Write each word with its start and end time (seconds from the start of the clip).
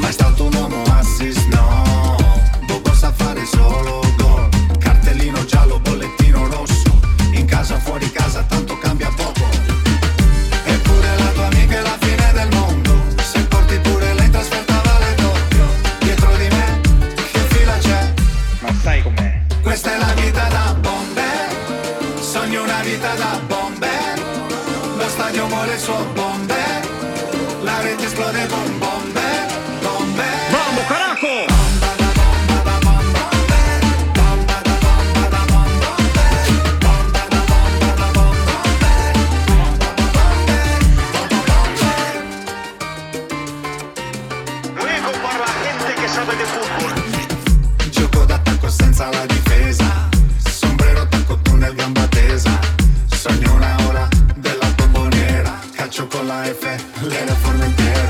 Mai 0.00 0.12
stato 0.12 0.44
un 0.44 0.54
uomo 0.54 0.82
assist, 0.98 1.46
no. 1.48 2.16
Bobo 2.66 2.92
sa 2.94 3.12
fare 3.12 3.44
solo 3.44 4.00
gol 4.16 4.48
Cartellino 4.78 5.44
giallo, 5.44 5.78
bollettino 5.80 6.46
rosso. 6.48 6.98
In 7.32 7.44
casa, 7.46 7.78
fuori 7.78 8.10
casa, 8.10 8.42
tanto 8.42 8.78
cambia 8.78 9.10
poco. 9.14 9.48
Eppure 10.64 11.18
la 11.18 11.30
tua 11.34 11.46
amica 11.46 11.78
è 11.78 11.82
la 11.82 11.96
fine 12.00 12.32
del 12.32 12.48
mondo. 12.50 13.02
Se 13.22 13.44
porti 13.44 13.78
pure 13.78 14.14
lei 14.14 14.30
trasferta 14.30 14.80
vale 14.84 15.14
doppio. 15.16 15.64
Dietro 16.00 16.36
di 16.36 16.48
me, 16.48 16.80
che 17.32 17.38
fila 17.54 17.76
c'è? 17.78 18.12
Ma 18.60 18.72
sai 18.82 19.02
com'è? 19.02 19.40
Questa 19.62 19.94
è 19.94 19.98
la 19.98 20.12
vita 20.14 20.48
da 20.48 20.74
bomber 20.80 21.48
Sogno 22.20 22.62
una 22.62 22.80
vita 22.82 23.14
da 23.14 23.38
bomber 23.46 24.18
Lo 24.96 25.08
stadio 25.08 25.46
vuole 25.46 25.74
il 25.74 25.78
suo 25.78 26.04
bomber 26.14 26.88
La 27.62 27.80
rete 27.82 28.06
esplode 28.06 28.46
con 28.48 28.78
bomber 28.78 28.89
de 46.40 46.46
fútbol. 46.46 47.90
Gioco 47.90 48.24
d'attacco 48.24 48.68
senza 48.68 49.10
la 49.10 49.26
difesa. 49.26 50.08
Sombrero 50.38 51.06
tacco 51.08 51.38
tunnel 51.42 51.74
gamba 51.74 52.06
tesa. 52.08 52.58
Sogno 53.06 53.54
una 53.54 53.76
ora 53.88 54.08
della 54.36 54.68
bomboniera. 54.76 55.58
Calcio 55.74 56.06
con 56.06 56.26
la 56.26 56.44
F, 56.44 56.64
lei 57.00 57.26
la 57.26 57.36
intera 57.64 58.08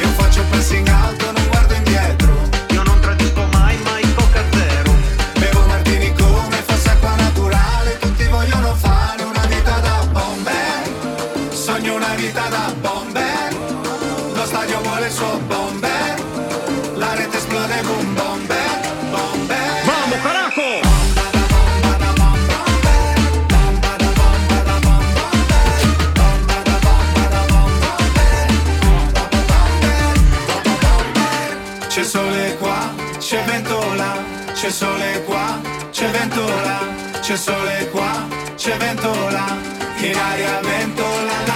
Io 0.00 0.08
faccio 0.16 0.42
pressing 0.50 0.88
alto, 0.88 1.32
non 1.32 1.48
guardo 1.48 1.74
indietro. 1.74 2.32
Io 2.70 2.82
non 2.82 3.00
tradisco 3.00 3.42
mai, 3.52 3.76
mai 3.82 4.14
coca 4.14 4.44
zero. 4.52 4.92
Bevo 5.38 5.66
martini 5.66 6.12
come 6.14 6.56
fosse 6.66 6.90
acqua 6.90 7.14
naturale. 7.16 7.98
Tutti 7.98 8.24
vogliono 8.24 8.74
fare 8.76 9.22
una 9.24 9.46
vita 9.46 9.78
da 9.80 10.06
bomber 10.12 10.82
Sogno 11.50 11.94
una 11.96 12.14
vita 12.14 12.48
da 12.48 12.74
bomber 12.80 13.31
c'è 34.62 34.70
sole 34.70 35.24
qua, 35.24 35.60
c'è 35.90 36.08
vento 36.10 36.46
là, 36.46 36.78
c'è 37.20 37.36
sole 37.36 37.88
qua, 37.90 38.28
c'è 38.54 38.76
vento 38.76 39.12
là, 39.28 39.56
in 39.96 40.14
aria 40.14 40.60
vento 40.60 41.02
là, 41.02 41.51